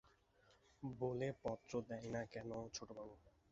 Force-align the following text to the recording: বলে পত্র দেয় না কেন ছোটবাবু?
বলে 0.83 1.27
পত্র 1.43 1.71
দেয় 1.89 2.07
না 2.13 2.21
কেন 2.33 2.49
ছোটবাবু? 2.73 3.15